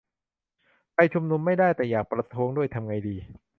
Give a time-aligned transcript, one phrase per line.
[0.95, 3.15] ไปชุมนุมไม่ได้ แต่อยากประท้วงด้วย ทำไงดี?